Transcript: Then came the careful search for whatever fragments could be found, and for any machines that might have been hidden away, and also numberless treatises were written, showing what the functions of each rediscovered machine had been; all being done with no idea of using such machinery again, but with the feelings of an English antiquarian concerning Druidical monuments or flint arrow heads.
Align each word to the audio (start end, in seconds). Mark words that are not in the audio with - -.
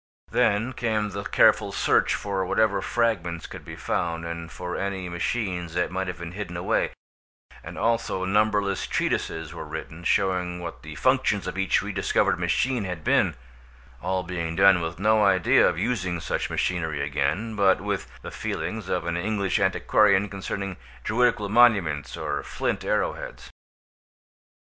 Then 0.31 0.73
came 0.73 1.11
the 1.11 1.23
careful 1.25 1.71
search 1.71 2.15
for 2.15 2.43
whatever 2.43 2.81
fragments 2.81 3.45
could 3.45 3.63
be 3.63 3.75
found, 3.75 4.25
and 4.25 4.51
for 4.51 4.75
any 4.75 5.07
machines 5.09 5.75
that 5.75 5.91
might 5.91 6.07
have 6.07 6.17
been 6.17 6.31
hidden 6.31 6.57
away, 6.57 6.89
and 7.63 7.77
also 7.77 8.25
numberless 8.25 8.87
treatises 8.87 9.53
were 9.53 9.63
written, 9.63 10.03
showing 10.03 10.59
what 10.59 10.81
the 10.81 10.95
functions 10.95 11.45
of 11.45 11.55
each 11.55 11.83
rediscovered 11.83 12.39
machine 12.39 12.83
had 12.83 13.03
been; 13.03 13.35
all 14.01 14.23
being 14.23 14.55
done 14.55 14.81
with 14.81 14.97
no 14.97 15.23
idea 15.23 15.67
of 15.69 15.77
using 15.77 16.19
such 16.19 16.49
machinery 16.49 16.99
again, 16.99 17.55
but 17.55 17.79
with 17.79 18.07
the 18.23 18.31
feelings 18.31 18.89
of 18.89 19.05
an 19.05 19.15
English 19.17 19.59
antiquarian 19.59 20.27
concerning 20.29 20.77
Druidical 21.03 21.47
monuments 21.47 22.17
or 22.17 22.41
flint 22.41 22.83
arrow 22.83 23.13
heads. 23.13 23.51